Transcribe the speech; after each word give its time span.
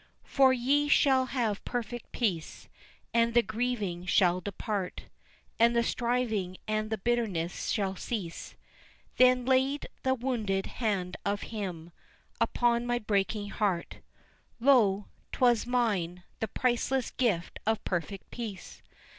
For 0.23 0.51
ye 0.51 0.87
shall 0.87 1.27
have 1.27 1.63
perfect 1.63 2.11
peace, 2.11 2.67
And 3.13 3.35
the 3.35 3.43
grieving 3.43 4.07
shall 4.07 4.41
depart, 4.41 5.03
And 5.59 5.75
the 5.75 5.83
striving 5.83 6.57
and 6.67 6.89
the 6.89 6.97
bitterness 6.97 7.69
shall 7.69 7.95
cease, 7.95 8.55
Then 9.17 9.45
laid 9.45 9.87
the 10.01 10.15
wounded 10.15 10.65
hand 10.65 11.17
of 11.23 11.41
Him 11.53 11.91
Upon 12.39 12.87
my 12.87 12.97
breaking 12.97 13.51
heart, 13.51 13.97
Lo, 14.59 15.05
'twas 15.31 15.67
mine, 15.67 16.23
the 16.39 16.47
priceless 16.47 17.11
gift 17.11 17.59
of 17.67 17.83
Perfect 17.85 18.31
Peace. 18.31 18.81